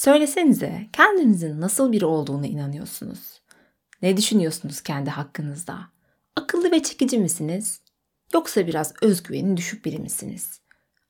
Söylesenize 0.00 0.86
kendinizin 0.92 1.60
nasıl 1.60 1.92
biri 1.92 2.04
olduğunu 2.04 2.46
inanıyorsunuz? 2.46 3.40
Ne 4.02 4.16
düşünüyorsunuz 4.16 4.80
kendi 4.80 5.10
hakkınızda? 5.10 5.78
Akıllı 6.36 6.72
ve 6.72 6.82
çekici 6.82 7.18
misiniz? 7.18 7.80
Yoksa 8.34 8.66
biraz 8.66 8.92
özgüveni 9.02 9.56
düşük 9.56 9.84
biri 9.84 9.98
misiniz? 9.98 10.60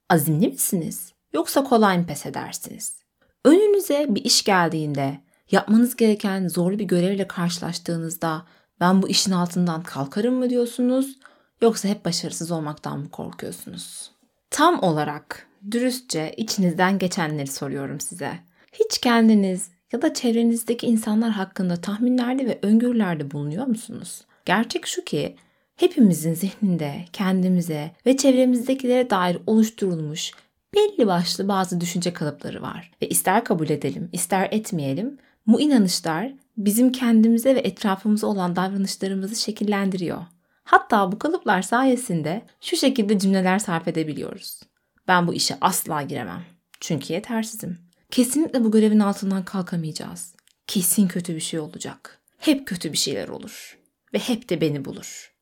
Azimli 0.09 0.49
misiniz? 0.49 1.13
Yoksa 1.33 1.65
kolay 1.65 1.99
mı 1.99 2.07
pes 2.07 2.27
edersiniz? 2.27 3.03
Önünüze 3.45 4.07
bir 4.09 4.25
iş 4.25 4.45
geldiğinde, 4.45 5.21
yapmanız 5.51 5.97
gereken 5.97 6.49
zorlu 6.49 6.79
bir 6.79 6.85
görevle 6.85 7.29
karşılaştığınızda 7.29 8.47
ben 8.81 9.03
bu 9.03 9.09
işin 9.09 9.33
altından 9.33 9.83
kalkarım 9.83 10.35
mı 10.35 10.51
diyorsunuz? 10.51 11.19
Yoksa 11.63 11.89
hep 11.89 12.05
başarısız 12.05 12.51
olmaktan 12.51 12.99
mı 12.99 13.11
korkuyorsunuz? 13.11 14.11
Tam 14.51 14.83
olarak 14.83 15.47
dürüstçe 15.71 16.35
içinizden 16.37 16.99
geçenleri 16.99 17.47
soruyorum 17.47 18.01
size. 18.01 18.50
Hiç 18.73 18.99
kendiniz 18.99 19.71
ya 19.93 20.03
da 20.03 20.15
çevrenizdeki 20.15 20.87
insanlar 20.87 21.31
hakkında 21.31 21.77
tahminlerde 21.77 22.47
ve 22.47 22.59
öngörülerde 22.63 23.31
bulunuyor 23.31 23.67
musunuz? 23.67 24.21
Gerçek 24.45 24.87
şu 24.87 25.05
ki 25.05 25.37
hepimizin 25.77 26.35
zihninde 26.35 27.05
kendimize 27.13 27.91
ve 28.07 28.17
çevremizdekilere 28.17 29.11
dair 29.11 29.39
oluşturulmuş 29.47 30.33
belli 30.75 31.07
başlı 31.07 31.49
bazı 31.49 31.81
düşünce 31.81 32.13
kalıpları 32.13 32.63
var. 32.63 32.91
Ve 33.03 33.09
ister 33.09 33.45
kabul 33.45 33.71
edelim, 33.71 34.09
ister 34.13 34.49
etmeyelim 34.51 35.19
bu 35.47 35.61
inanışlar 35.61 36.33
bizim 36.57 36.93
kendimize 36.93 37.55
ve 37.55 37.61
etrafımıza 37.61 38.27
olan 38.27 38.57
davranışlarımızı 38.57 39.37
şekillendiriyor. 39.37 40.23
Hatta 40.65 41.13
bu 41.13 41.19
kalıplar 41.19 41.63
sayesinde 41.63 42.43
şu 42.61 42.77
şekilde 42.77 43.19
cümleler 43.19 43.59
sarf 43.59 43.89
edebiliyoruz. 43.89 44.61
Ben 45.09 45.27
bu 45.27 45.35
işe 45.35 45.57
asla 45.61 46.03
giremem. 46.03 46.43
Çünkü 46.81 47.13
yetersizim. 47.13 47.90
Kesinlikle 48.11 48.65
bu 48.65 48.71
görevin 48.71 49.01
altından 49.01 49.45
kalkamayacağız. 49.45 50.35
Kesin 50.67 51.09
kötü 51.09 51.35
bir 51.35 51.41
şey 51.41 51.61
olacak. 51.61 52.19
Hep 52.39 52.67
kötü 52.67 52.93
bir 52.93 52.99
şeyler 52.99 53.29
olur. 53.29 53.79
Ve 54.15 54.19
hep 54.19 54.49
de 54.49 54.61
beni 54.61 54.85
bulur. 54.85 55.33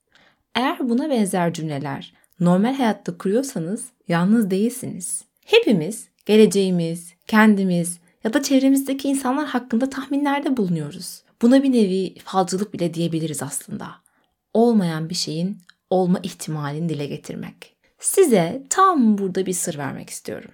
Eğer 0.54 0.88
buna 0.88 1.10
benzer 1.10 1.52
cümleler 1.52 2.14
normal 2.40 2.74
hayatta 2.74 3.18
kuruyorsanız 3.18 3.84
yalnız 4.08 4.50
değilsiniz. 4.50 5.24
Hepimiz 5.44 6.08
geleceğimiz, 6.26 7.14
kendimiz 7.26 7.98
ya 8.24 8.32
da 8.32 8.42
çevremizdeki 8.42 9.08
insanlar 9.08 9.46
hakkında 9.46 9.90
tahminlerde 9.90 10.56
bulunuyoruz. 10.56 11.22
Buna 11.42 11.62
bir 11.62 11.72
nevi 11.72 12.14
falcılık 12.24 12.74
bile 12.74 12.94
diyebiliriz 12.94 13.42
aslında. 13.42 13.90
Olmayan 14.54 15.10
bir 15.10 15.14
şeyin 15.14 15.58
olma 15.90 16.20
ihtimalini 16.22 16.88
dile 16.88 17.06
getirmek. 17.06 17.76
Size 17.98 18.62
tam 18.70 19.18
burada 19.18 19.46
bir 19.46 19.52
sır 19.52 19.78
vermek 19.78 20.10
istiyorum. 20.10 20.50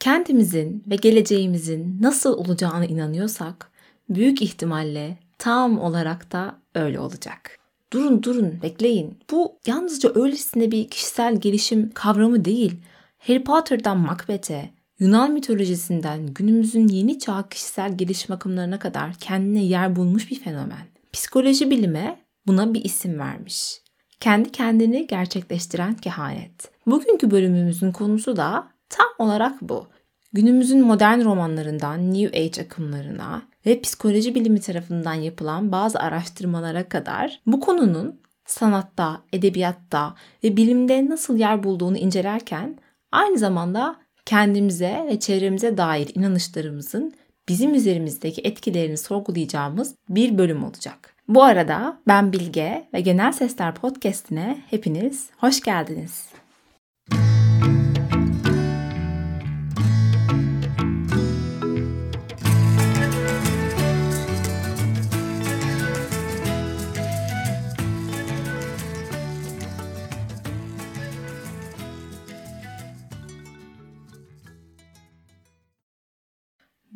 Kendimizin 0.00 0.84
ve 0.86 0.96
geleceğimizin 0.96 1.98
nasıl 2.02 2.32
olacağını 2.32 2.86
inanıyorsak 2.86 3.70
büyük 4.08 4.42
ihtimalle 4.42 5.18
tam 5.38 5.80
olarak 5.80 6.32
da 6.32 6.58
öyle 6.74 7.00
olacak. 7.00 7.58
Durun 7.92 8.22
durun 8.22 8.62
bekleyin. 8.62 9.18
Bu 9.30 9.58
yalnızca 9.66 10.12
öylesine 10.14 10.70
bir 10.70 10.88
kişisel 10.88 11.36
gelişim 11.40 11.90
kavramı 11.94 12.44
değil. 12.44 12.74
Harry 13.18 13.44
Potter'dan 13.44 13.98
Macbeth'e, 13.98 14.70
Yunan 14.98 15.32
mitolojisinden 15.32 16.26
günümüzün 16.26 16.88
yeni 16.88 17.18
çağ 17.18 17.48
kişisel 17.48 17.98
gelişim 17.98 18.34
akımlarına 18.34 18.78
kadar 18.78 19.14
kendine 19.14 19.64
yer 19.64 19.96
bulmuş 19.96 20.30
bir 20.30 20.40
fenomen. 20.40 20.86
Psikoloji 21.12 21.70
bilime 21.70 22.20
buna 22.46 22.74
bir 22.74 22.84
isim 22.84 23.18
vermiş. 23.18 23.80
Kendi 24.20 24.52
kendini 24.52 25.06
gerçekleştiren 25.06 25.94
kehanet. 25.94 26.70
Bugünkü 26.86 27.30
bölümümüzün 27.30 27.92
konusu 27.92 28.36
da 28.36 28.68
tam 28.88 29.06
olarak 29.18 29.62
bu. 29.62 29.86
Günümüzün 30.32 30.86
modern 30.86 31.24
romanlarından 31.24 32.14
New 32.14 32.40
Age 32.40 32.62
akımlarına 32.62 33.42
ve 33.66 33.80
psikoloji 33.80 34.34
bilimi 34.34 34.60
tarafından 34.60 35.14
yapılan 35.14 35.72
bazı 35.72 35.98
araştırmalara 35.98 36.88
kadar 36.88 37.40
bu 37.46 37.60
konunun 37.60 38.20
sanatta, 38.46 39.22
edebiyatta 39.32 40.14
ve 40.44 40.56
bilimde 40.56 41.08
nasıl 41.08 41.36
yer 41.36 41.62
bulduğunu 41.62 41.96
incelerken 41.96 42.78
aynı 43.12 43.38
zamanda 43.38 43.96
kendimize 44.24 45.06
ve 45.10 45.20
çevremize 45.20 45.76
dair 45.76 46.10
inanışlarımızın 46.14 47.14
bizim 47.48 47.74
üzerimizdeki 47.74 48.40
etkilerini 48.40 48.96
sorgulayacağımız 48.96 49.94
bir 50.08 50.38
bölüm 50.38 50.64
olacak. 50.64 51.14
Bu 51.28 51.42
arada 51.42 52.00
ben 52.08 52.32
Bilge 52.32 52.88
ve 52.94 53.00
Genel 53.00 53.32
Sesler 53.32 53.74
Podcast'ine 53.74 54.58
hepiniz 54.70 55.30
hoş 55.38 55.60
geldiniz. 55.60 56.27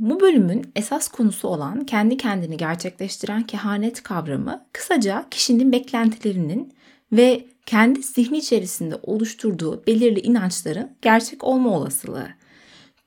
Bu 0.02 0.20
bölümün 0.20 0.72
esas 0.76 1.08
konusu 1.08 1.48
olan 1.48 1.86
kendi 1.86 2.16
kendini 2.16 2.56
gerçekleştiren 2.56 3.42
kehanet 3.42 4.02
kavramı 4.02 4.64
kısaca 4.72 5.26
kişinin 5.30 5.72
beklentilerinin 5.72 6.74
ve 7.12 7.46
kendi 7.66 8.02
zihni 8.02 8.38
içerisinde 8.38 8.94
oluşturduğu 9.02 9.86
belirli 9.86 10.20
inançların 10.20 10.90
gerçek 11.02 11.44
olma 11.44 11.76
olasılığı. 11.76 12.28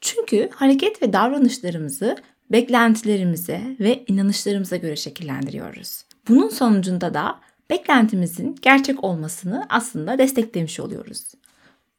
Çünkü 0.01 0.49
hareket 0.53 1.01
ve 1.01 1.13
davranışlarımızı 1.13 2.17
beklentilerimize 2.51 3.61
ve 3.79 4.03
inanışlarımıza 4.07 4.75
göre 4.75 4.95
şekillendiriyoruz. 4.95 6.05
Bunun 6.27 6.49
sonucunda 6.49 7.13
da 7.13 7.39
beklentimizin 7.69 8.55
gerçek 8.61 9.03
olmasını 9.03 9.65
aslında 9.69 10.17
desteklemiş 10.17 10.79
oluyoruz. 10.79 11.23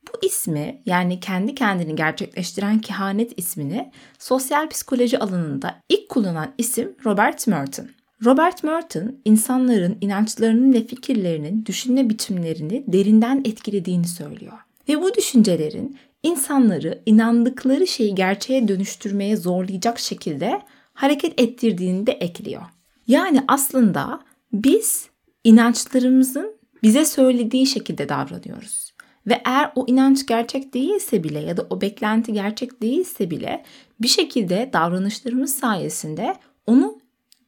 Bu 0.08 0.26
ismi 0.26 0.82
yani 0.86 1.20
kendi 1.20 1.54
kendini 1.54 1.96
gerçekleştiren 1.96 2.78
kehanet 2.78 3.38
ismini 3.38 3.90
sosyal 4.18 4.68
psikoloji 4.68 5.18
alanında 5.18 5.82
ilk 5.88 6.08
kullanan 6.08 6.54
isim 6.58 6.94
Robert 7.04 7.46
Merton. 7.46 7.88
Robert 8.24 8.64
Merton, 8.64 9.16
insanların 9.24 9.98
inançlarının 10.00 10.72
ve 10.72 10.86
fikirlerinin 10.86 11.66
düşünme 11.66 12.10
biçimlerini 12.10 12.84
derinden 12.86 13.42
etkilediğini 13.44 14.08
söylüyor. 14.08 14.58
Ve 14.88 15.02
bu 15.02 15.14
düşüncelerin 15.14 15.98
insanları 16.22 17.02
inandıkları 17.06 17.86
şeyi 17.86 18.14
gerçeğe 18.14 18.68
dönüştürmeye 18.68 19.36
zorlayacak 19.36 19.98
şekilde 19.98 20.62
hareket 20.94 21.40
ettirdiğini 21.40 22.06
de 22.06 22.12
ekliyor. 22.12 22.62
Yani 23.06 23.44
aslında 23.48 24.20
biz 24.52 25.08
inançlarımızın 25.44 26.56
bize 26.82 27.04
söylediği 27.04 27.66
şekilde 27.66 28.08
davranıyoruz. 28.08 28.92
Ve 29.26 29.42
eğer 29.44 29.72
o 29.74 29.84
inanç 29.86 30.26
gerçek 30.26 30.74
değilse 30.74 31.24
bile 31.24 31.38
ya 31.38 31.56
da 31.56 31.66
o 31.70 31.80
beklenti 31.80 32.32
gerçek 32.32 32.82
değilse 32.82 33.30
bile 33.30 33.64
bir 34.00 34.08
şekilde 34.08 34.70
davranışlarımız 34.72 35.54
sayesinde 35.54 36.36
onu 36.66 36.98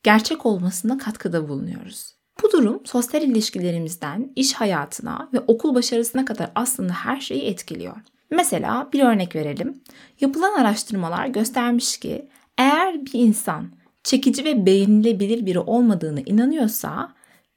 gerçek 0.03 0.47
olmasına 0.47 0.99
katkıda 0.99 1.49
bulunuyoruz. 1.49 2.15
Bu 2.43 2.53
durum 2.53 2.81
sosyal 2.85 3.23
ilişkilerimizden 3.23 4.33
iş 4.37 4.53
hayatına 4.53 5.29
ve 5.33 5.41
okul 5.41 5.75
başarısına 5.75 6.25
kadar 6.25 6.51
aslında 6.55 6.93
her 6.93 7.21
şeyi 7.21 7.43
etkiliyor. 7.43 7.97
Mesela 8.31 8.89
bir 8.93 9.03
örnek 9.03 9.37
verelim. 9.37 9.81
Yapılan 10.21 10.61
araştırmalar 10.61 11.27
göstermiş 11.27 11.97
ki 11.99 12.29
eğer 12.59 13.07
bir 13.07 13.15
insan 13.15 13.71
çekici 14.05 14.45
ve 14.45 14.67
beğenilebilir 14.67 15.47
biri 15.47 15.59
olmadığını 15.59 16.21
inanıyorsa 16.21 17.13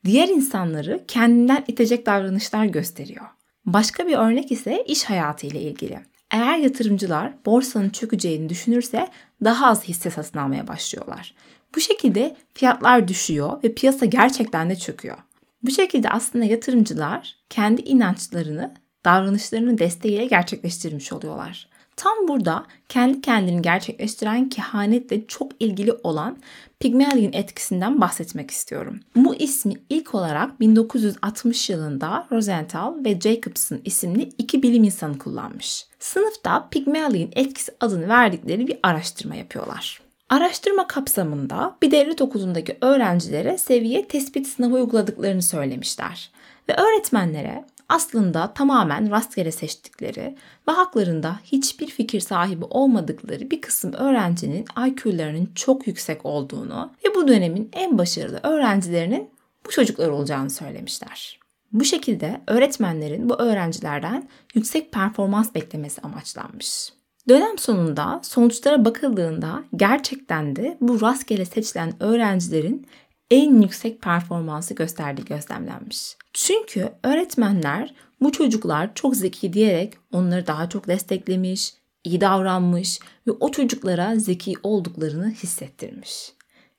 diğer 0.06 0.28
insanları 0.28 1.04
kendinden 1.08 1.64
itecek 1.68 2.06
davranışlar 2.06 2.66
gösteriyor. 2.66 3.26
Başka 3.66 4.08
bir 4.08 4.14
örnek 4.14 4.52
ise 4.52 4.84
iş 4.88 5.04
hayatı 5.04 5.48
ile 5.48 5.62
ilgili. 5.62 6.00
Eğer 6.32 6.58
yatırımcılar 6.58 7.34
borsanın 7.46 7.90
çökeceğini 7.90 8.50
düşünürse 8.50 9.08
daha 9.44 9.68
az 9.68 9.84
hisse 9.84 10.10
satın 10.10 10.40
almaya 10.40 10.68
başlıyorlar. 10.68 11.34
Bu 11.76 11.80
şekilde 11.80 12.36
fiyatlar 12.54 13.08
düşüyor 13.08 13.64
ve 13.64 13.74
piyasa 13.74 14.06
gerçekten 14.06 14.70
de 14.70 14.76
çöküyor. 14.76 15.18
Bu 15.64 15.72
şekilde 15.72 16.10
aslında 16.10 16.46
yatırımcılar 16.46 17.36
kendi 17.50 17.82
inançlarını 17.82 18.74
davranışlarının 19.06 19.78
desteğiyle 19.78 20.26
gerçekleştirmiş 20.26 21.14
oluyorlar. 21.14 21.70
Tam 21.96 22.28
burada 22.28 22.66
kendi 22.90 23.22
kendini 23.22 23.62
gerçekleştiren 23.62 24.50
kehanetle 24.50 25.28
çok 25.28 25.52
ilgili 25.60 25.94
olan 26.04 26.38
Pygmalion 26.80 27.34
etkisinden 27.34 28.02
bahsetmek 28.02 28.52
istiyorum. 28.52 29.00
Bu 29.16 29.36
ismi 29.36 29.74
ilk 29.90 30.16
olarak 30.16 30.60
1960 30.60 31.70
yılında 31.70 32.28
Rosenthal 32.32 33.06
ve 33.06 33.20
Jacobson 33.20 33.80
isimli 33.86 34.30
iki 34.38 34.64
bilim 34.64 34.84
insanı 34.84 35.18
kullanmış. 35.18 35.86
Sınıfta 36.00 36.68
Pygmalion 36.72 37.30
etkisi 37.36 37.72
adını 37.80 38.08
verdikleri 38.08 38.68
bir 38.68 38.80
araştırma 38.84 39.36
yapıyorlar. 39.36 40.02
Araştırma 40.30 40.88
kapsamında 40.88 41.78
bir 41.82 41.92
devlet 41.92 42.22
okulundaki 42.22 42.78
öğrencilere 42.82 43.58
seviye 43.58 44.08
tespit 44.08 44.48
sınavı 44.48 44.76
uyguladıklarını 44.76 45.42
söylemişler. 45.42 46.32
Ve 46.70 46.74
öğretmenlere 46.74 47.66
aslında 47.92 48.54
tamamen 48.54 49.12
rastgele 49.12 49.52
seçtikleri 49.52 50.36
ve 50.68 50.72
haklarında 50.72 51.40
hiçbir 51.44 51.88
fikir 51.88 52.20
sahibi 52.20 52.66
olmadıkları 52.66 53.52
bir 53.52 53.62
kısım 53.62 53.94
öğrencinin 53.94 54.66
IQ'larının 54.88 55.50
çok 55.56 55.88
yüksek 55.88 56.26
olduğunu 56.26 56.92
ve 57.06 57.16
bu 57.16 57.28
dönemin 57.28 57.70
en 57.74 57.98
başarılı 57.98 58.40
öğrencilerinin 58.44 59.30
bu 59.66 59.70
çocuklar 59.70 60.10
olacağını 60.10 60.50
söylemişler. 60.50 61.40
Bu 61.72 61.84
şekilde 61.84 62.42
öğretmenlerin 62.48 63.30
bu 63.30 63.36
öğrencilerden 63.36 64.30
yüksek 64.56 64.92
performans 64.92 65.56
beklemesi 65.56 66.02
amaçlanmış. 66.02 66.94
Dönem 67.30 67.58
sonunda 67.58 68.20
sonuçlara 68.24 68.86
bakıldığında 68.86 69.64
gerçekten 69.76 70.56
de 70.56 70.78
bu 70.82 71.02
rastgele 71.02 71.46
seçilen 71.46 71.94
öğrencilerin 72.00 72.88
en 73.32 73.62
yüksek 73.62 74.02
performansı 74.02 74.74
gösterdiği 74.74 75.26
gözlemlenmiş. 75.26 76.18
Çünkü 76.34 76.90
öğretmenler 77.04 77.94
bu 78.22 78.32
çocuklar 78.32 78.96
çok 78.96 79.16
zeki 79.16 79.54
diyerek 79.54 79.94
onları 80.12 80.48
daha 80.48 80.70
çok 80.70 80.88
desteklemiş, 80.88 81.74
iyi 82.04 82.22
davranmış 82.22 83.00
ve 83.28 83.32
o 83.32 83.52
çocuklara 83.52 84.16
zeki 84.16 84.54
olduklarını 84.64 85.32
hissettirmiş. 85.32 86.32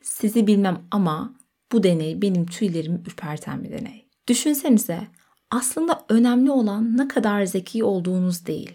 Sizi 0.03 0.47
bilmem 0.47 0.81
ama 0.91 1.35
bu 1.73 1.83
deney 1.83 2.23
benim 2.23 2.47
tüylerimi 2.47 3.01
ürperten 3.07 3.65
bir 3.65 3.71
deney. 3.71 4.09
Düşünsenize 4.29 5.01
aslında 5.51 6.05
önemli 6.09 6.51
olan 6.51 6.97
ne 6.97 7.09
kadar 7.09 7.45
zeki 7.45 7.85
olduğunuz 7.85 8.47
değil, 8.47 8.75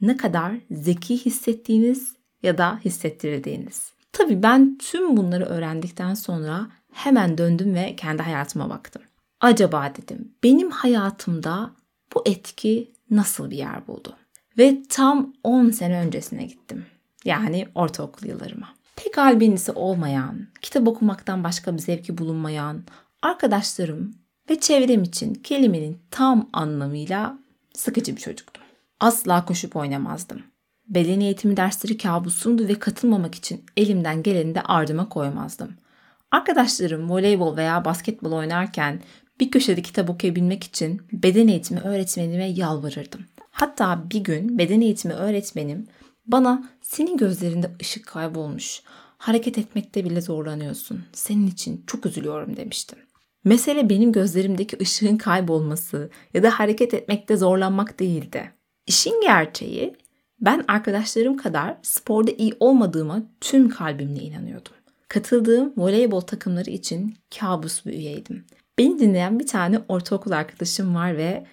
ne 0.00 0.16
kadar 0.16 0.56
zeki 0.70 1.24
hissettiğiniz 1.24 2.16
ya 2.42 2.58
da 2.58 2.80
hissettirdiğiniz. 2.84 3.92
Tabii 4.12 4.42
ben 4.42 4.78
tüm 4.78 5.16
bunları 5.16 5.44
öğrendikten 5.44 6.14
sonra 6.14 6.70
hemen 6.96 7.38
döndüm 7.38 7.74
ve 7.74 7.96
kendi 7.96 8.22
hayatıma 8.22 8.70
baktım. 8.70 9.02
Acaba 9.40 9.92
dedim 9.96 10.32
benim 10.44 10.70
hayatımda 10.70 11.70
bu 12.14 12.22
etki 12.26 12.92
nasıl 13.10 13.50
bir 13.50 13.56
yer 13.56 13.86
buldu? 13.86 14.16
Ve 14.58 14.82
tam 14.88 15.34
10 15.42 15.70
sene 15.70 15.98
öncesine 15.98 16.44
gittim. 16.44 16.86
Yani 17.24 17.68
ortaokul 17.74 18.26
yıllarıma. 18.26 18.68
Pek 18.96 19.18
albinisi 19.18 19.72
olmayan, 19.72 20.46
kitap 20.62 20.88
okumaktan 20.88 21.44
başka 21.44 21.74
bir 21.74 21.78
zevki 21.78 22.18
bulunmayan 22.18 22.84
arkadaşlarım 23.22 24.14
ve 24.50 24.60
çevrem 24.60 25.02
için 25.02 25.34
kelimenin 25.34 25.98
tam 26.10 26.48
anlamıyla 26.52 27.38
sıkıcı 27.74 28.16
bir 28.16 28.20
çocuktum. 28.20 28.62
Asla 29.00 29.44
koşup 29.44 29.76
oynamazdım. 29.76 30.42
Beden 30.88 31.20
eğitimi 31.20 31.56
dersleri 31.56 31.98
kabusumdu 31.98 32.68
ve 32.68 32.74
katılmamak 32.74 33.34
için 33.34 33.64
elimden 33.76 34.22
geleni 34.22 34.54
de 34.54 34.62
ardıma 34.62 35.08
koymazdım. 35.08 35.76
Arkadaşlarım 36.30 37.10
voleybol 37.10 37.56
veya 37.56 37.84
basketbol 37.84 38.32
oynarken 38.32 39.02
bir 39.40 39.50
köşede 39.50 39.82
kitap 39.82 40.10
okuyabilmek 40.10 40.64
için 40.64 41.02
beden 41.12 41.48
eğitimi 41.48 41.80
öğretmenime 41.80 42.46
yalvarırdım. 42.46 43.20
Hatta 43.50 44.10
bir 44.10 44.20
gün 44.20 44.58
beden 44.58 44.80
eğitimi 44.80 45.14
öğretmenim 45.14 45.86
bana 46.26 46.70
senin 46.82 47.16
gözlerinde 47.16 47.70
ışık 47.82 48.06
kaybolmuş. 48.06 48.82
Hareket 49.18 49.58
etmekte 49.58 50.04
bile 50.04 50.20
zorlanıyorsun. 50.20 51.04
Senin 51.12 51.46
için 51.46 51.84
çok 51.86 52.06
üzülüyorum 52.06 52.56
demiştim. 52.56 52.98
Mesele 53.44 53.88
benim 53.88 54.12
gözlerimdeki 54.12 54.76
ışığın 54.80 55.16
kaybolması 55.16 56.10
ya 56.34 56.42
da 56.42 56.50
hareket 56.50 56.94
etmekte 56.94 57.36
zorlanmak 57.36 58.00
değildi. 58.00 58.52
İşin 58.86 59.20
gerçeği 59.20 59.96
ben 60.40 60.64
arkadaşlarım 60.68 61.36
kadar 61.36 61.76
sporda 61.82 62.30
iyi 62.30 62.56
olmadığıma 62.60 63.22
tüm 63.40 63.68
kalbimle 63.68 64.22
inanıyordum. 64.22 64.72
Katıldığım 65.08 65.72
voleybol 65.76 66.20
takımları 66.20 66.70
için 66.70 67.14
kabus 67.38 67.86
bir 67.86 67.92
üyeydim. 67.92 68.44
Beni 68.78 68.98
dinleyen 68.98 69.38
bir 69.38 69.46
tane 69.46 69.80
ortaokul 69.88 70.30
arkadaşım 70.30 70.94
var 70.94 71.16
ve 71.16 71.46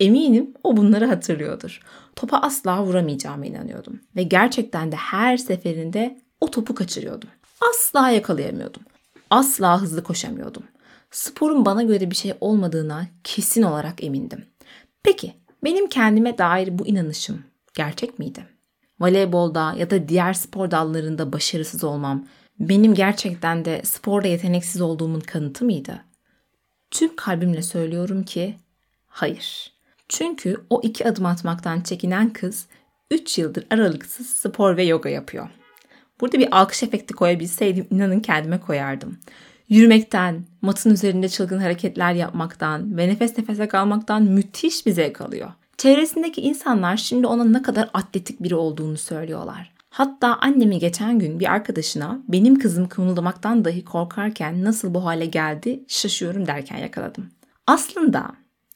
eminim 0.00 0.54
o 0.64 0.76
bunları 0.76 1.06
hatırlıyordur. 1.06 1.80
Topa 2.16 2.38
asla 2.38 2.82
vuramayacağıma 2.84 3.46
inanıyordum 3.46 4.00
ve 4.16 4.22
gerçekten 4.22 4.92
de 4.92 4.96
her 4.96 5.36
seferinde 5.36 6.20
o 6.40 6.50
topu 6.50 6.74
kaçırıyordum. 6.74 7.28
Asla 7.70 8.10
yakalayamıyordum. 8.10 8.82
Asla 9.30 9.82
hızlı 9.82 10.02
koşamıyordum. 10.02 10.62
Sporun 11.10 11.64
bana 11.64 11.82
göre 11.82 12.10
bir 12.10 12.16
şey 12.16 12.34
olmadığına 12.40 13.06
kesin 13.24 13.62
olarak 13.62 14.04
emindim. 14.04 14.44
Peki 15.02 15.34
benim 15.64 15.88
kendime 15.88 16.38
dair 16.38 16.78
bu 16.78 16.86
inanışım 16.86 17.44
gerçek 17.74 18.18
miydi? 18.18 18.46
Voleybolda 19.00 19.74
ya 19.78 19.90
da 19.90 20.08
diğer 20.08 20.32
spor 20.32 20.70
dallarında 20.70 21.32
başarısız 21.32 21.84
olmam 21.84 22.26
benim 22.58 22.94
gerçekten 22.94 23.64
de 23.64 23.80
sporda 23.84 24.28
yeteneksiz 24.28 24.80
olduğumun 24.80 25.20
kanıtı 25.20 25.64
mıydı? 25.64 26.04
Tüm 26.90 27.16
kalbimle 27.16 27.62
söylüyorum 27.62 28.22
ki 28.22 28.56
hayır. 29.06 29.72
Çünkü 30.08 30.64
o 30.70 30.80
iki 30.82 31.08
adım 31.08 31.26
atmaktan 31.26 31.80
çekinen 31.80 32.32
kız 32.32 32.66
3 33.10 33.38
yıldır 33.38 33.66
aralıksız 33.70 34.26
spor 34.26 34.76
ve 34.76 34.84
yoga 34.84 35.08
yapıyor. 35.08 35.48
Burada 36.20 36.38
bir 36.38 36.60
alkış 36.60 36.82
efekti 36.82 37.14
koyabilseydim 37.14 37.86
inanın 37.90 38.20
kendime 38.20 38.60
koyardım. 38.60 39.18
Yürümekten, 39.68 40.44
matın 40.62 40.90
üzerinde 40.90 41.28
çılgın 41.28 41.58
hareketler 41.58 42.12
yapmaktan 42.12 42.96
ve 42.96 43.08
nefes 43.08 43.38
nefese 43.38 43.68
kalmaktan 43.68 44.22
müthiş 44.22 44.86
bir 44.86 44.92
zevk 44.92 45.20
alıyor. 45.20 45.50
Çevresindeki 45.78 46.40
insanlar 46.40 46.96
şimdi 46.96 47.26
ona 47.26 47.44
ne 47.44 47.62
kadar 47.62 47.90
atletik 47.94 48.42
biri 48.42 48.54
olduğunu 48.54 48.96
söylüyorlar. 48.96 49.75
Hatta 49.96 50.38
annemi 50.40 50.78
geçen 50.78 51.18
gün 51.18 51.40
bir 51.40 51.52
arkadaşına 51.52 52.20
benim 52.28 52.58
kızım 52.58 52.88
kımıldamaktan 52.88 53.64
dahi 53.64 53.84
korkarken 53.84 54.64
nasıl 54.64 54.94
bu 54.94 55.04
hale 55.04 55.26
geldi 55.26 55.84
şaşıyorum 55.88 56.46
derken 56.46 56.78
yakaladım. 56.78 57.30
Aslında 57.66 58.30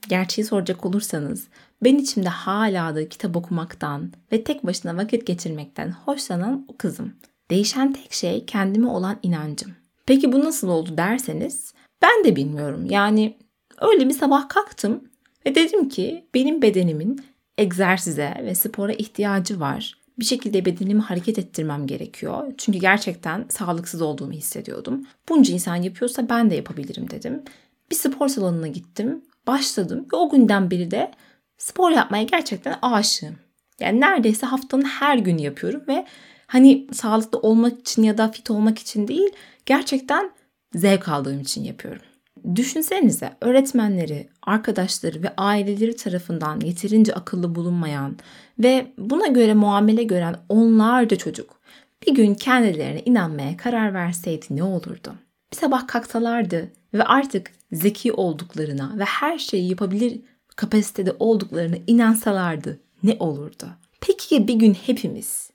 gerçeği 0.09 0.47
soracak 0.47 0.87
olursanız 0.87 1.49
ben 1.85 1.95
içimde 1.95 2.29
hala 2.29 2.95
da 2.95 3.09
kitap 3.09 3.37
okumaktan 3.37 4.13
ve 4.33 4.45
tek 4.45 4.67
başına 4.67 4.97
vakit 4.97 5.27
geçirmekten 5.27 5.91
hoşlanan 5.91 6.65
o 6.69 6.77
kızım. 6.77 7.13
Değişen 7.51 7.93
tek 7.93 8.13
şey 8.13 8.47
kendime 8.47 8.89
olan 8.89 9.19
inancım. 9.23 9.73
Peki 10.07 10.33
bu 10.33 10.41
nasıl 10.41 10.69
oldu 10.69 10.97
derseniz 10.97 11.75
ben 12.03 12.25
de 12.25 12.37
bilmiyorum. 12.37 12.87
Yani 12.91 13.39
öyle 13.81 14.09
bir 14.09 14.15
sabah 14.15 14.49
kalktım 14.49 15.05
ve 15.47 15.55
dedim 15.55 15.89
ki 15.89 16.25
benim 16.35 16.63
bedenimin 16.63 17.25
egzersize 17.59 18.41
ve 18.45 18.55
spora 18.55 18.93
ihtiyacı 18.93 19.61
var 19.61 20.00
bir 20.21 20.25
şekilde 20.25 20.65
bedenimi 20.65 21.01
hareket 21.01 21.39
ettirmem 21.39 21.87
gerekiyor. 21.87 22.53
Çünkü 22.59 22.79
gerçekten 22.79 23.47
sağlıksız 23.49 24.03
olduğumu 24.03 24.33
hissediyordum. 24.33 25.07
Bunca 25.29 25.55
insan 25.55 25.77
yapıyorsa 25.77 26.29
ben 26.29 26.51
de 26.51 26.55
yapabilirim 26.55 27.11
dedim. 27.11 27.43
Bir 27.91 27.97
spor 27.97 28.29
salonuna 28.29 28.69
gittim, 28.69 29.23
başladım 29.47 30.07
ve 30.13 30.17
o 30.17 30.31
günden 30.31 30.71
beri 30.71 30.91
de 30.91 31.11
spor 31.59 31.91
yapmaya 31.91 32.23
gerçekten 32.23 32.79
aşığım. 32.83 33.37
Yani 33.81 34.01
neredeyse 34.01 34.47
haftanın 34.47 34.85
her 34.85 35.19
günü 35.19 35.41
yapıyorum 35.41 35.83
ve 35.89 36.07
hani 36.47 36.87
sağlıklı 36.93 37.39
olmak 37.39 37.81
için 37.81 38.03
ya 38.03 38.19
da 38.19 38.29
fit 38.29 38.51
olmak 38.51 38.79
için 38.79 39.09
değil, 39.09 39.31
gerçekten 39.67 40.31
zevk 40.75 41.09
aldığım 41.09 41.41
için 41.41 41.65
yapıyorum. 41.65 42.03
Düşünsenize 42.55 43.31
öğretmenleri, 43.41 44.29
arkadaşları 44.43 45.23
ve 45.23 45.33
aileleri 45.37 45.97
tarafından 45.97 46.61
yeterince 46.61 47.15
akıllı 47.15 47.55
bulunmayan 47.55 48.17
ve 48.59 48.93
buna 48.99 49.27
göre 49.27 49.55
muamele 49.55 50.03
gören 50.03 50.37
onlarca 50.49 51.17
çocuk 51.17 51.61
bir 52.07 52.15
gün 52.15 52.35
kendilerine 52.35 53.03
inanmaya 53.05 53.57
karar 53.57 53.95
verseydi 53.95 54.47
ne 54.51 54.63
olurdu? 54.63 55.15
Bir 55.53 55.57
sabah 55.57 55.87
kalksalardı 55.87 56.73
ve 56.95 57.05
artık 57.05 57.51
zeki 57.73 58.13
olduklarına 58.13 58.95
ve 58.99 59.05
her 59.05 59.39
şeyi 59.39 59.71
yapabilir 59.71 60.21
kapasitede 60.57 61.13
olduklarına 61.19 61.77
inansalardı 61.87 62.81
ne 63.03 63.17
olurdu? 63.19 63.69
Peki 64.01 64.49
bir 64.49 64.55
gün 64.55 64.75
hepimiz 64.75 65.51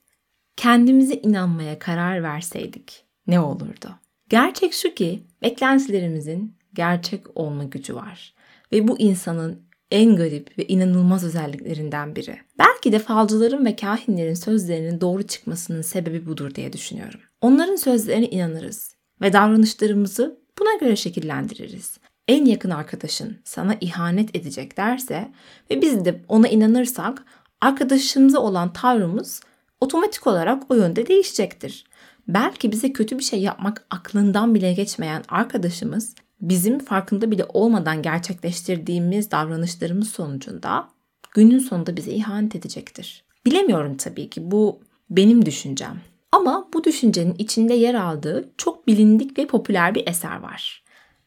kendimize 0.58 1.14
inanmaya 1.14 1.80
karar 1.80 2.24
verseydik 2.24 3.06
ne 3.28 3.40
olurdu? 3.40 3.90
Gerçek 4.30 4.74
şu 4.74 4.94
ki 4.94 5.24
beklentilerimizin 5.42 6.56
gerçek 6.76 7.38
olma 7.38 7.64
gücü 7.64 7.96
var. 7.96 8.34
Ve 8.72 8.88
bu 8.88 9.00
insanın 9.00 9.66
en 9.92 10.16
garip 10.16 10.58
ve 10.58 10.68
inanılmaz 10.68 11.24
özelliklerinden 11.24 12.16
biri. 12.16 12.38
Belki 12.60 12.92
de 12.92 13.00
falcıların 13.00 13.66
ve 13.66 13.76
kahinlerin 13.76 14.34
sözlerinin 14.34 15.02
doğru 15.02 15.24
çıkmasının 15.24 15.82
sebebi 15.82 16.26
budur 16.26 16.56
diye 16.56 16.74
düşünüyorum. 16.74 17.20
Onların 17.42 17.76
sözlerine 17.76 18.26
inanırız 18.26 18.96
ve 19.22 19.34
davranışlarımızı 19.34 20.40
buna 20.60 20.76
göre 20.80 20.96
şekillendiririz. 20.96 21.98
En 22.28 22.46
yakın 22.46 22.70
arkadaşın 22.70 23.38
sana 23.44 23.78
ihanet 23.82 24.36
edecek 24.36 24.78
derse 24.78 25.32
ve 25.72 25.82
biz 25.82 26.06
de 26.06 26.22
ona 26.28 26.48
inanırsak 26.48 27.24
arkadaşımıza 27.62 28.40
olan 28.40 28.74
tavrımız 28.74 29.42
otomatik 29.80 30.28
olarak 30.28 30.72
o 30.72 30.76
yönde 30.76 31.08
değişecektir. 31.08 31.86
Belki 32.28 32.72
bize 32.72 32.94
kötü 32.94 33.20
bir 33.20 33.24
şey 33.24 33.42
yapmak 33.42 33.86
aklından 33.90 34.56
bile 34.56 34.74
geçmeyen 34.74 35.24
arkadaşımız 35.30 36.16
bizim 36.50 36.80
farkında 36.80 37.32
bile 37.32 37.46
olmadan 37.54 38.02
gerçekleştirdiğimiz 38.02 39.32
davranışlarımız 39.32 40.10
sonucunda 40.10 40.90
günün 41.34 41.60
sonunda 41.60 41.98
bize 41.98 42.12
ihanet 42.12 42.56
edecektir. 42.56 43.24
Bilemiyorum 43.46 43.98
tabii 43.98 44.30
ki 44.30 44.52
bu 44.52 44.80
benim 45.10 45.46
düşüncem. 45.46 46.02
Ama 46.32 46.68
bu 46.74 46.84
düşüncenin 46.84 47.36
içinde 47.38 47.74
yer 47.74 47.94
aldığı 47.94 48.50
çok 48.58 48.88
bilindik 48.88 49.38
ve 49.38 49.48
popüler 49.48 49.96
bir 49.96 50.08
eser 50.08 50.40
var. 50.40 50.84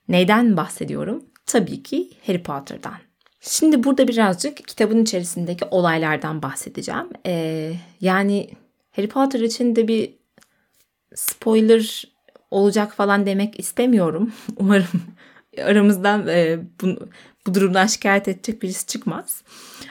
Neyden 0.09 0.57
bahsediyorum? 0.57 1.25
Tabii 1.47 1.83
ki 1.83 2.11
Harry 2.27 2.43
Potter'dan. 2.43 2.97
Şimdi 3.41 3.85
burada 3.85 4.09
birazcık 4.09 4.69
kitabın 4.69 5.03
içerisindeki 5.03 5.65
olaylardan 5.71 6.43
bahsedeceğim. 6.43 7.09
Ee, 7.27 7.75
yani 8.01 8.51
Harry 8.91 9.09
Potter 9.09 9.41
için 9.41 9.77
de 9.77 9.89
bir 9.89 10.15
spoiler 11.15 12.05
olacak 12.51 12.93
falan 12.95 13.27
demek 13.27 13.61
istemiyorum. 13.61 14.33
Umarım 14.57 15.03
aramızdan 15.65 16.29
e, 16.29 16.59
bu, 16.83 16.97
bu 17.47 17.55
durumdan 17.55 17.87
şikayet 17.87 18.29
edecek 18.29 18.63
birisi 18.63 18.87
çıkmaz. 18.87 19.43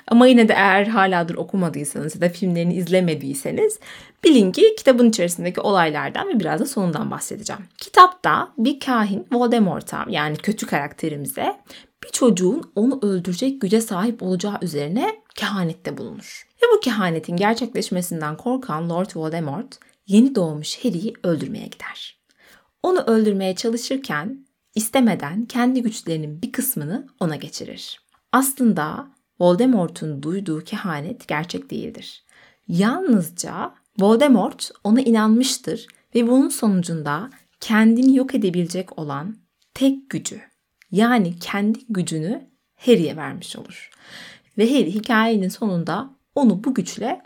Ama 0.08 0.28
yine 0.28 0.48
de 0.48 0.54
eğer 0.54 0.88
haladır 0.88 1.36
okumadıysanız 1.36 2.16
ya 2.16 2.22
da 2.22 2.30
filmlerini 2.30 2.76
izlemediyseniz 2.76 3.80
bilin 4.24 4.52
ki 4.52 4.76
kitabın 4.78 5.10
içerisindeki 5.10 5.62
olaylardan 5.62 6.28
ve 6.28 6.40
biraz 6.40 6.60
da 6.60 6.66
sonundan 6.66 7.12
bahsedeceğim. 7.12 7.62
Kitapta 7.78 8.54
bir 8.58 8.80
kahin 8.80 9.28
Voldemort'a 9.32 10.06
yani 10.10 10.38
kötü 10.38 10.68
karakterimize 10.68 11.58
bir 12.04 12.10
çocuğun 12.10 12.72
onu 12.76 13.00
öldürecek 13.02 13.62
güce 13.62 13.82
sahip 13.82 14.24
olacağı 14.24 14.58
üzerine 14.62 15.16
kehanette 15.36 15.98
bulunur. 15.98 16.48
Ve 16.62 16.66
bu 16.76 16.80
kehanetin 16.80 17.38
gerçekleşmesinden 17.38 18.38
korkan 18.38 18.90
Lord 18.90 19.10
Voldemort 19.16 19.80
yeni 20.08 20.36
doğmuş 20.36 20.86
Harry'i 20.86 21.14
öldürmeye 21.24 21.68
gider. 21.68 22.17
Onu 22.88 23.00
öldürmeye 23.00 23.56
çalışırken 23.56 24.46
istemeden 24.76 25.46
kendi 25.46 25.82
güçlerinin 25.82 26.42
bir 26.42 26.52
kısmını 26.52 27.08
ona 27.20 27.36
geçirir. 27.36 28.00
Aslında 28.32 29.12
Voldemort'un 29.40 30.24
duyduğu 30.24 30.64
kehanet 30.64 31.28
gerçek 31.28 31.72
değildir. 31.72 32.26
Yalnızca 32.68 33.74
Voldemort 34.00 34.72
ona 34.84 35.02
inanmıştır 35.02 35.88
ve 36.16 36.28
bunun 36.28 36.50
sonucunda 36.50 37.30
kendini 37.60 38.16
yok 38.16 38.36
edebilecek 38.36 39.00
olan 39.00 39.38
tek 39.74 40.10
gücü 40.10 40.42
yani 40.92 41.40
kendi 41.40 41.80
gücünü 41.90 42.50
Harry'e 42.76 43.16
vermiş 43.16 43.56
olur. 43.56 43.90
Ve 44.58 44.70
Harry 44.70 44.94
hikayenin 44.94 45.50
sonunda 45.50 46.10
onu 46.36 46.64
bu 46.64 46.74
güçle 46.74 47.22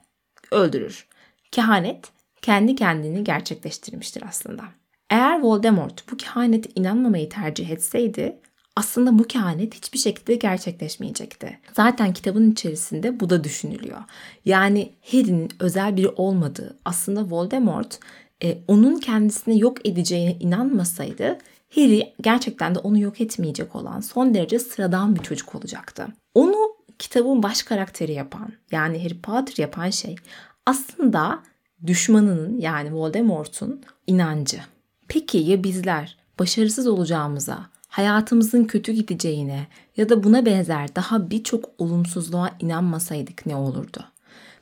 öldürür. 0.51 1.07
Kehanet 1.51 2.11
kendi 2.41 2.75
kendini 2.75 3.23
gerçekleştirmiştir 3.23 4.23
aslında. 4.27 4.80
Eğer 5.11 5.41
Voldemort 5.41 6.11
bu 6.11 6.17
kehanete 6.17 6.69
inanmamayı 6.75 7.29
tercih 7.29 7.69
etseydi 7.69 8.37
aslında 8.75 9.19
bu 9.19 9.23
kehanet 9.23 9.75
hiçbir 9.75 9.99
şekilde 9.99 10.35
gerçekleşmeyecekti. 10.35 11.59
Zaten 11.73 12.13
kitabın 12.13 12.51
içerisinde 12.51 13.19
bu 13.19 13.29
da 13.29 13.43
düşünülüyor. 13.43 13.99
Yani 14.45 14.91
Harry'nin 15.11 15.49
özel 15.59 15.97
biri 15.97 16.09
olmadığı, 16.09 16.77
aslında 16.85 17.29
Voldemort 17.29 17.99
e, 18.43 18.57
onun 18.67 18.99
kendisini 18.99 19.59
yok 19.59 19.87
edeceğine 19.87 20.37
inanmasaydı 20.39 21.37
Harry 21.75 22.13
gerçekten 22.21 22.75
de 22.75 22.79
onu 22.79 22.99
yok 22.99 23.21
etmeyecek 23.21 23.75
olan 23.75 23.99
son 23.99 24.33
derece 24.33 24.59
sıradan 24.59 25.15
bir 25.15 25.21
çocuk 25.23 25.55
olacaktı. 25.55 26.07
Onu 26.33 26.75
kitabın 26.99 27.43
baş 27.43 27.63
karakteri 27.63 28.13
yapan 28.13 28.53
yani 28.71 29.03
Harry 29.03 29.21
Potter 29.21 29.53
yapan 29.57 29.89
şey 29.89 30.15
aslında 30.65 31.39
düşmanının 31.87 32.59
yani 32.59 32.93
Voldemort'un 32.93 33.81
inancı. 34.07 34.57
Peki 35.13 35.37
ya 35.37 35.63
bizler 35.63 36.17
başarısız 36.39 36.87
olacağımıza, 36.87 37.69
hayatımızın 37.87 38.63
kötü 38.63 38.91
gideceğine 38.91 39.67
ya 39.97 40.09
da 40.09 40.23
buna 40.23 40.45
benzer 40.45 40.95
daha 40.95 41.29
birçok 41.29 41.69
olumsuzluğa 41.77 42.55
inanmasaydık 42.59 43.45
ne 43.45 43.55
olurdu? 43.55 44.03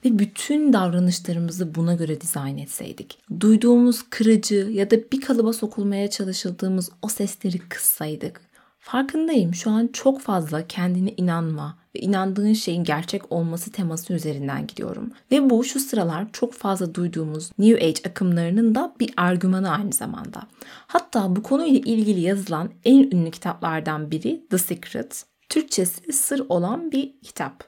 Ve 0.06 0.20
bütün 0.20 0.74
davranışlarımızı 0.74 1.76
buna 1.76 1.94
göre 1.94 2.22
dizayn 2.22 2.58
etseydik. 2.58 3.18
Duyduğumuz 3.40 4.04
kırıcı 4.10 4.56
ya 4.56 4.92
da 4.92 4.96
bir 5.12 5.22
kalıba 5.22 5.54
sokulmaya 5.54 6.10
çalışıldığımız 6.10 6.90
o 7.02 7.08
sesleri 7.08 7.60
kıssaydık. 7.60 8.42
Farkındayım 8.80 9.54
şu 9.54 9.72
an 9.72 9.90
çok 9.94 10.22
fazla 10.22 10.68
kendine 10.68 11.14
inanma, 11.18 11.78
inandığın 12.00 12.54
şeyin 12.54 12.84
gerçek 12.84 13.32
olması 13.32 13.72
teması 13.72 14.14
üzerinden 14.14 14.68
gidiyorum. 14.68 15.12
Ve 15.32 15.50
bu 15.50 15.64
şu 15.64 15.80
sıralar 15.80 16.32
çok 16.34 16.54
fazla 16.54 16.96
duyduğumuz 16.96 17.52
New 17.60 17.86
Age 17.86 18.10
akımlarının 18.10 18.76
da 18.76 18.96
bir 19.00 19.14
argümanı 19.18 19.72
aynı 19.72 19.92
zamanda. 19.92 20.42
Hatta 20.88 21.36
bu 21.36 21.44
konuyla 21.44 21.80
ilgili 21.80 22.20
yazılan 22.20 22.70
en 22.86 23.04
ünlü 23.04 23.32
kitaplardan 23.32 24.12
biri 24.12 24.46
The 24.50 24.58
Secret. 24.58 25.26
Türkçesi 25.50 26.14
sır 26.14 26.46
olan 26.50 26.92
bir 26.92 27.14
kitap. 27.24 27.64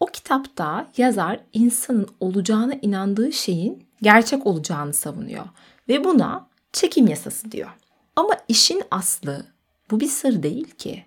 O 0.00 0.06
kitapta 0.06 0.90
yazar 0.96 1.40
insanın 1.52 2.08
olacağına 2.20 2.74
inandığı 2.82 3.32
şeyin 3.32 3.86
gerçek 4.02 4.46
olacağını 4.46 4.92
savunuyor 4.92 5.44
ve 5.88 6.04
buna 6.04 6.48
çekim 6.72 7.06
yasası 7.06 7.52
diyor. 7.52 7.70
Ama 8.16 8.34
işin 8.48 8.82
aslı 8.90 9.46
bu 9.90 10.00
bir 10.00 10.06
sır 10.06 10.42
değil 10.42 10.70
ki. 10.70 11.06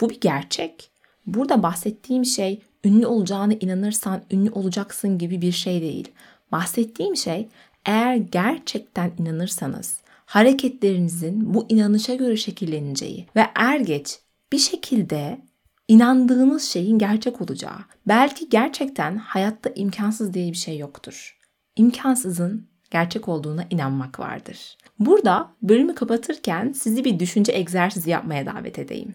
Bu 0.00 0.10
bir 0.10 0.20
gerçek. 0.20 0.90
Burada 1.26 1.62
bahsettiğim 1.62 2.24
şey 2.24 2.60
ünlü 2.84 3.06
olacağına 3.06 3.52
inanırsan 3.52 4.22
ünlü 4.30 4.50
olacaksın 4.50 5.18
gibi 5.18 5.40
bir 5.40 5.52
şey 5.52 5.80
değil. 5.80 6.08
Bahsettiğim 6.52 7.16
şey 7.16 7.48
eğer 7.86 8.16
gerçekten 8.16 9.12
inanırsanız 9.18 10.00
hareketlerinizin 10.26 11.54
bu 11.54 11.66
inanışa 11.68 12.14
göre 12.14 12.36
şekilleneceği 12.36 13.26
ve 13.36 13.46
er 13.54 13.80
geç 13.80 14.18
bir 14.52 14.58
şekilde 14.58 15.40
inandığınız 15.88 16.62
şeyin 16.62 16.98
gerçek 16.98 17.40
olacağı. 17.40 17.78
Belki 18.08 18.48
gerçekten 18.48 19.16
hayatta 19.16 19.70
imkansız 19.74 20.34
diye 20.34 20.52
bir 20.52 20.56
şey 20.56 20.78
yoktur. 20.78 21.38
İmkansızın 21.76 22.66
gerçek 22.90 23.28
olduğuna 23.28 23.66
inanmak 23.70 24.20
vardır. 24.20 24.76
Burada 24.98 25.50
bölümü 25.62 25.94
kapatırken 25.94 26.72
sizi 26.72 27.04
bir 27.04 27.18
düşünce 27.18 27.52
egzersizi 27.52 28.10
yapmaya 28.10 28.46
davet 28.46 28.78
edeyim 28.78 29.14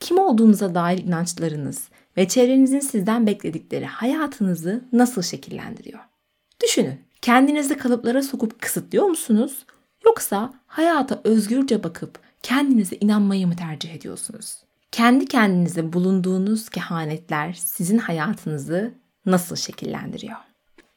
kim 0.00 0.18
olduğunuza 0.18 0.74
dair 0.74 0.98
inançlarınız 0.98 1.88
ve 2.16 2.28
çevrenizin 2.28 2.80
sizden 2.80 3.26
bekledikleri 3.26 3.86
hayatınızı 3.86 4.84
nasıl 4.92 5.22
şekillendiriyor? 5.22 6.00
Düşünün. 6.62 7.00
Kendinizi 7.22 7.76
kalıplara 7.76 8.22
sokup 8.22 8.62
kısıtlıyor 8.62 9.04
musunuz? 9.04 9.66
Yoksa 10.06 10.52
hayata 10.66 11.20
özgürce 11.24 11.82
bakıp 11.82 12.18
kendinize 12.42 12.96
inanmayı 12.96 13.46
mı 13.46 13.56
tercih 13.56 13.94
ediyorsunuz? 13.94 14.56
Kendi 14.92 15.26
kendinize 15.26 15.92
bulunduğunuz 15.92 16.68
kehanetler 16.68 17.52
sizin 17.52 17.98
hayatınızı 17.98 18.94
nasıl 19.26 19.56
şekillendiriyor? 19.56 20.36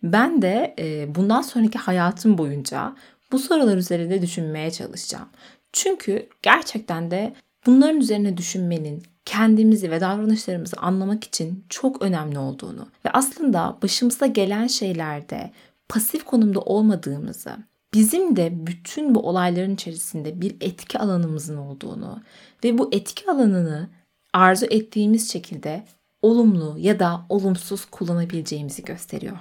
Ben 0.03 0.41
de 0.41 0.75
e, 0.79 1.15
bundan 1.15 1.41
sonraki 1.41 1.77
hayatım 1.77 2.37
boyunca 2.37 2.95
bu 3.31 3.39
sorular 3.39 3.77
üzerinde 3.77 4.21
düşünmeye 4.21 4.71
çalışacağım. 4.71 5.29
Çünkü 5.73 6.29
gerçekten 6.41 7.11
de 7.11 7.33
bunların 7.67 7.97
üzerine 7.97 8.37
düşünmenin 8.37 9.03
kendimizi 9.25 9.91
ve 9.91 10.01
davranışlarımızı 10.01 10.77
anlamak 10.77 11.23
için 11.23 11.65
çok 11.69 12.01
önemli 12.01 12.39
olduğunu 12.39 12.87
ve 13.05 13.09
aslında 13.13 13.77
başımıza 13.83 14.25
gelen 14.25 14.67
şeylerde 14.67 15.51
pasif 15.89 16.23
konumda 16.23 16.59
olmadığımızı, 16.59 17.57
bizim 17.93 18.35
de 18.35 18.67
bütün 18.67 19.15
bu 19.15 19.19
olayların 19.19 19.73
içerisinde 19.73 20.41
bir 20.41 20.55
etki 20.61 20.99
alanımızın 20.99 21.57
olduğunu 21.57 22.21
ve 22.63 22.77
bu 22.77 22.89
etki 22.91 23.31
alanını 23.31 23.89
arzu 24.33 24.65
ettiğimiz 24.65 25.31
şekilde 25.31 25.83
olumlu 26.21 26.75
ya 26.79 26.99
da 26.99 27.21
olumsuz 27.29 27.85
kullanabileceğimizi 27.85 28.83
gösteriyor. 28.83 29.37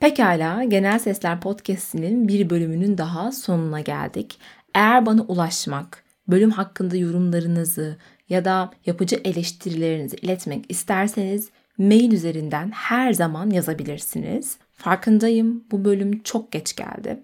Pekala, 0.00 0.64
Genel 0.64 0.98
Sesler 0.98 1.40
Podcast'inin 1.40 2.28
bir 2.28 2.50
bölümünün 2.50 2.98
daha 2.98 3.32
sonuna 3.32 3.80
geldik. 3.80 4.38
Eğer 4.74 5.06
bana 5.06 5.22
ulaşmak, 5.22 6.04
bölüm 6.30 6.50
hakkında 6.50 6.96
yorumlarınızı 6.96 7.96
ya 8.28 8.44
da 8.44 8.70
yapıcı 8.86 9.20
eleştirilerinizi 9.24 10.16
iletmek 10.16 10.64
isterseniz 10.68 11.50
mail 11.78 12.12
üzerinden 12.12 12.70
her 12.70 13.12
zaman 13.12 13.50
yazabilirsiniz. 13.50 14.56
Farkındayım 14.72 15.64
bu 15.70 15.84
bölüm 15.84 16.22
çok 16.22 16.52
geç 16.52 16.76
geldi. 16.76 17.20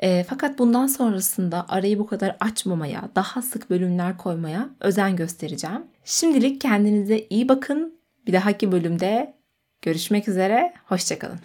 E, 0.00 0.24
fakat 0.24 0.58
bundan 0.58 0.86
sonrasında 0.86 1.66
arayı 1.68 1.98
bu 1.98 2.06
kadar 2.06 2.36
açmamaya, 2.40 3.08
daha 3.14 3.42
sık 3.42 3.70
bölümler 3.70 4.16
koymaya 4.16 4.68
özen 4.80 5.16
göstereceğim. 5.16 5.82
Şimdilik 6.04 6.60
kendinize 6.60 7.26
iyi 7.30 7.48
bakın. 7.48 7.98
Bir 8.26 8.32
dahaki 8.32 8.72
bölümde 8.72 9.34
görüşmek 9.82 10.28
üzere. 10.28 10.72
Hoşçakalın. 10.84 11.38